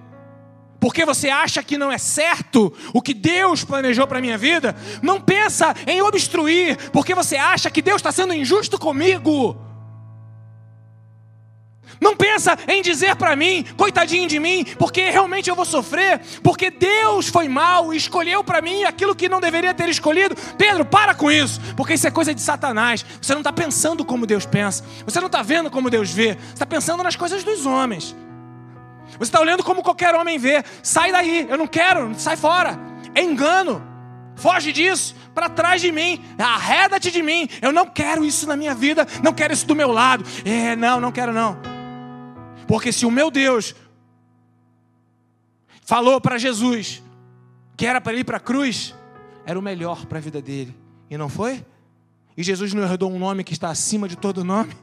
[0.84, 4.76] porque você acha que não é certo o que Deus planejou para a minha vida,
[5.00, 9.63] não pensa em obstruir, porque você acha que Deus está sendo injusto comigo.
[12.00, 16.70] Não pensa em dizer para mim, coitadinho de mim, porque realmente eu vou sofrer, porque
[16.70, 20.34] Deus foi mal e escolheu para mim aquilo que não deveria ter escolhido.
[20.58, 23.04] Pedro, para com isso, porque isso é coisa de Satanás.
[23.20, 26.54] Você não está pensando como Deus pensa, você não está vendo como Deus vê, você
[26.54, 28.14] está pensando nas coisas dos homens.
[29.18, 30.64] Você está olhando como qualquer homem vê.
[30.82, 32.78] Sai daí, eu não quero, sai fora.
[33.14, 33.94] É engano.
[34.36, 37.48] Foge disso, para trás de mim, arreda-te de mim.
[37.62, 40.24] Eu não quero isso na minha vida, não quero isso do meu lado.
[40.44, 41.73] É, não, não quero não.
[42.66, 43.74] Porque se o meu Deus
[45.84, 47.02] falou para Jesus
[47.76, 48.94] que era para ir para a cruz,
[49.44, 50.74] era o melhor para a vida dele.
[51.10, 51.64] E não foi?
[52.36, 54.74] E Jesus não herdou um nome que está acima de todo nome?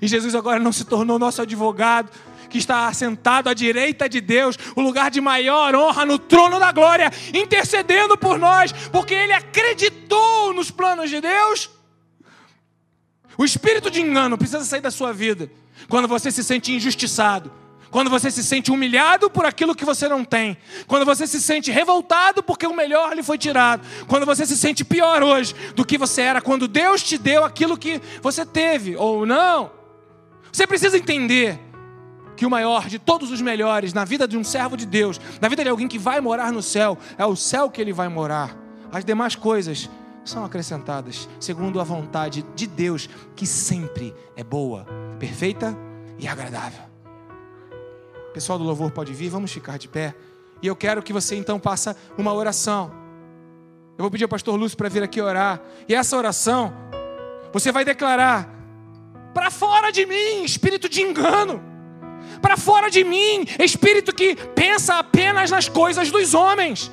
[0.00, 2.10] E Jesus agora não se tornou nosso advogado,
[2.48, 6.72] que está assentado à direita de Deus, o lugar de maior honra no trono da
[6.72, 11.70] glória, intercedendo por nós, porque ele acreditou nos planos de Deus.
[13.38, 15.50] O espírito de engano precisa sair da sua vida
[15.88, 17.52] quando você se sente injustiçado,
[17.90, 20.56] quando você se sente humilhado por aquilo que você não tem,
[20.86, 24.84] quando você se sente revoltado porque o melhor lhe foi tirado, quando você se sente
[24.84, 29.26] pior hoje do que você era quando Deus te deu aquilo que você teve ou
[29.26, 29.72] não.
[30.52, 31.58] Você precisa entender
[32.36, 35.48] que o maior de todos os melhores na vida de um servo de Deus, na
[35.48, 38.56] vida de alguém que vai morar no céu, é o céu que ele vai morar.
[38.90, 39.90] As demais coisas
[40.24, 44.86] são acrescentadas segundo a vontade de Deus, que sempre é boa,
[45.18, 45.76] perfeita
[46.18, 46.82] e agradável.
[48.32, 50.14] pessoal do louvor pode vir, vamos ficar de pé.
[50.62, 52.92] E eu quero que você então faça uma oração.
[53.96, 55.60] Eu vou pedir ao pastor Lúcio para vir aqui orar.
[55.88, 56.72] E essa oração,
[57.52, 58.48] você vai declarar:
[59.34, 61.70] para fora de mim, espírito de engano
[62.40, 66.90] para fora de mim, espírito que pensa apenas nas coisas dos homens.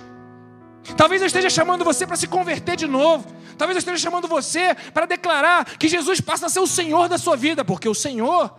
[0.96, 3.28] Talvez eu esteja chamando você para se converter de novo.
[3.58, 7.18] Talvez eu esteja chamando você para declarar que Jesus passa a ser o Senhor da
[7.18, 8.54] sua vida, porque o Senhor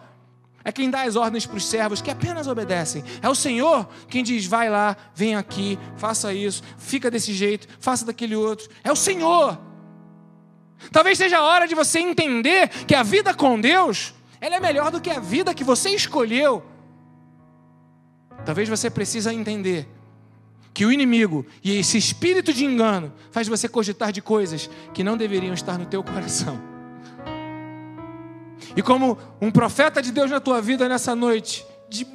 [0.64, 3.03] é quem dá as ordens para os servos que apenas obedecem.
[3.22, 8.05] É o Senhor quem diz: vai lá, vem aqui, faça isso, fica desse jeito, faça
[8.05, 8.68] daquele outro.
[8.85, 9.59] É o Senhor.
[10.93, 14.91] Talvez seja a hora de você entender que a vida com Deus ela é melhor
[14.91, 16.64] do que a vida que você escolheu.
[18.45, 19.89] Talvez você precise entender
[20.79, 25.16] que o inimigo e esse espírito de engano faz você cogitar de coisas que não
[25.16, 26.57] deveriam estar no teu coração.
[28.76, 32.07] E como um profeta de Deus na tua vida nessa noite, de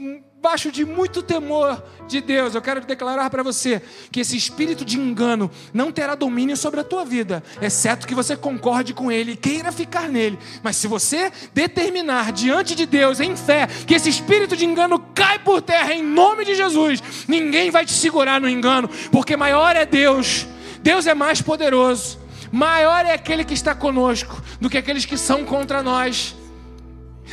[0.43, 3.81] debaixo de muito temor de Deus, eu quero declarar para você
[4.11, 8.35] que esse espírito de engano não terá domínio sobre a tua vida, exceto que você
[8.35, 10.37] concorde com ele e queira ficar nele.
[10.61, 15.39] Mas se você determinar diante de Deus em fé que esse espírito de engano cai
[15.39, 19.85] por terra em nome de Jesus, ninguém vai te segurar no engano, porque maior é
[19.85, 20.45] Deus.
[20.81, 22.19] Deus é mais poderoso.
[22.51, 26.35] Maior é aquele que está conosco do que aqueles que são contra nós.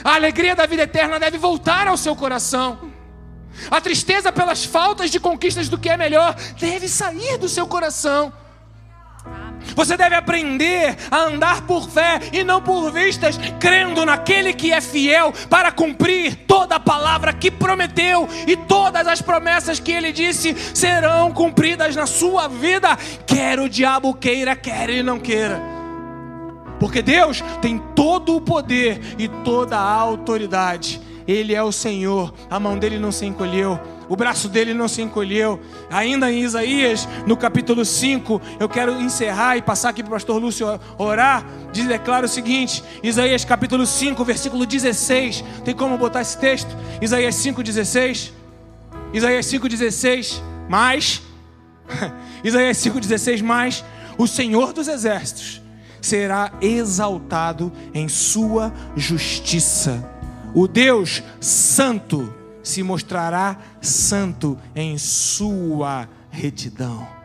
[0.04, 2.89] A alegria da vida eterna deve voltar ao seu coração.
[3.70, 8.32] A tristeza pelas faltas de conquistas do que é melhor deve sair do seu coração.
[9.74, 14.80] Você deve aprender a andar por fé e não por vistas, crendo naquele que é
[14.80, 20.54] fiel para cumprir toda a palavra que prometeu e todas as promessas que ele disse
[20.74, 22.96] serão cumpridas na sua vida,
[23.26, 25.60] quer o diabo queira, quer ele não queira.
[26.78, 32.58] Porque Deus tem todo o poder e toda a autoridade ele é o Senhor, a
[32.58, 35.60] mão dele não se encolheu, o braço dele não se encolheu.
[35.88, 40.42] Ainda em Isaías, no capítulo 5, eu quero encerrar e passar aqui para o pastor
[40.42, 40.66] Lúcio
[40.98, 41.46] orar.
[41.72, 45.44] Diz, declara o seguinte: Isaías capítulo 5, versículo 16.
[45.64, 46.76] Tem como botar esse texto?
[47.00, 48.32] Isaías 5, 16.
[49.12, 50.42] Isaías 5, 16.
[50.68, 51.22] Mais.
[52.42, 53.42] Isaías 5, 16.
[53.42, 53.84] Mais.
[54.18, 55.62] O Senhor dos exércitos
[56.00, 60.19] será exaltado em sua justiça
[60.54, 62.32] o Deus santo
[62.62, 67.19] se mostrará santo em sua retidão.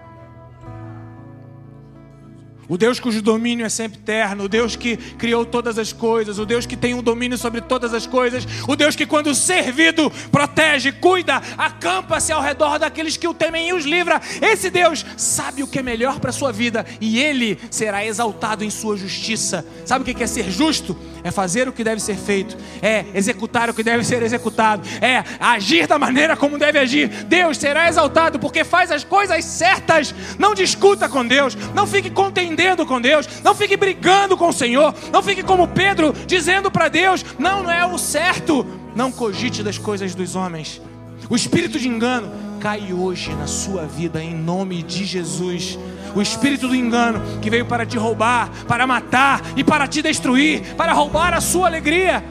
[2.67, 6.45] O Deus cujo domínio é sempre eterno, o Deus que criou todas as coisas, o
[6.45, 10.91] Deus que tem um domínio sobre todas as coisas, o Deus que, quando servido, protege,
[10.91, 14.19] cuida, acampa-se ao redor daqueles que o temem e os livra.
[14.41, 18.63] Esse Deus sabe o que é melhor para a sua vida e ele será exaltado
[18.63, 19.65] em sua justiça.
[19.85, 20.97] Sabe o que é ser justo?
[21.23, 25.23] É fazer o que deve ser feito, é executar o que deve ser executado, é
[25.39, 27.07] agir da maneira como deve agir.
[27.25, 30.13] Deus será exaltado porque faz as coisas certas.
[30.37, 34.53] Não discuta com Deus, não fique contente contendendo com Deus, não fique brigando com o
[34.53, 38.65] Senhor, não fique como Pedro dizendo para Deus: não, não é o certo.
[38.95, 40.81] Não cogite das coisas dos homens.
[41.29, 42.31] O espírito de engano
[42.61, 45.77] cai hoje na sua vida em nome de Jesus.
[46.15, 50.75] O espírito do engano que veio para te roubar, para matar e para te destruir,
[50.75, 52.23] para roubar a sua alegria.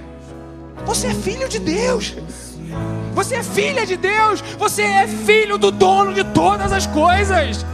[0.86, 2.14] Você é filho de Deus.
[3.12, 4.40] Você é filha de Deus.
[4.58, 7.66] Você é filho do dono de todas as coisas.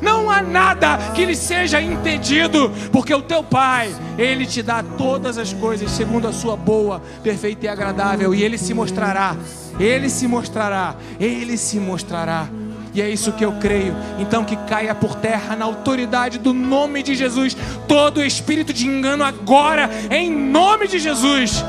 [0.00, 5.38] Não há nada que lhe seja impedido, porque o teu Pai, Ele te dá todas
[5.38, 9.36] as coisas segundo a sua boa, perfeita e agradável, e Ele se mostrará,
[9.78, 12.48] Ele se mostrará, Ele se mostrará.
[12.94, 13.94] E é isso que eu creio.
[14.18, 17.54] Então que caia por terra na autoridade do nome de Jesus
[17.86, 21.62] todo espírito de engano agora, em nome de Jesus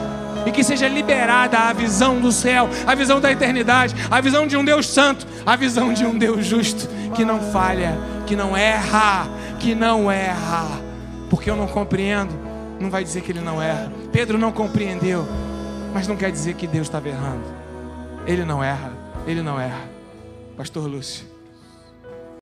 [0.48, 4.56] e que seja liberada a visão do céu, a visão da eternidade, a visão de
[4.56, 9.28] um Deus santo, a visão de um Deus justo que não falha, que não erra,
[9.60, 10.82] que não erra.
[11.30, 12.34] Porque eu não compreendo,
[12.80, 13.92] não vai dizer que ele não erra.
[14.12, 15.28] Pedro não compreendeu,
[15.94, 17.44] mas não quer dizer que Deus estava errando.
[18.26, 18.94] Ele não erra,
[19.26, 19.90] ele não erra.
[20.56, 21.37] Pastor Lúcio.